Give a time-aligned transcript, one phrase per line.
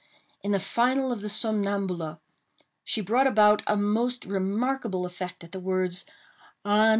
[0.41, 2.19] In the final of the Somnambula,
[2.83, 6.05] she brought about a most remarkable effect at the words:
[6.65, 6.89] Ah!